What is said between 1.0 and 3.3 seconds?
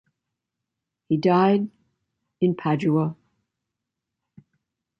He died in Padua.